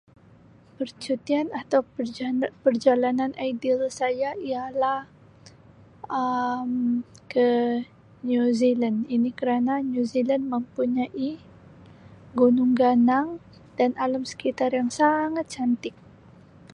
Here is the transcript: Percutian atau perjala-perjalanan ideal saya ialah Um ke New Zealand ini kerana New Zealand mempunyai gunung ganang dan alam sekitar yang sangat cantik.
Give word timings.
Percutian 0.81 1.47
atau 1.61 1.81
perjala-perjalanan 1.93 3.31
ideal 3.51 3.83
saya 3.99 4.29
ialah 4.49 4.99
Um 6.19 6.71
ke 7.33 7.49
New 8.29 8.45
Zealand 8.59 8.97
ini 9.15 9.29
kerana 9.39 9.73
New 9.93 10.01
Zealand 10.13 10.43
mempunyai 10.53 11.31
gunung 12.39 12.71
ganang 12.81 13.27
dan 13.77 13.91
alam 14.05 14.23
sekitar 14.31 14.69
yang 14.79 14.89
sangat 14.99 15.45
cantik. 15.53 15.93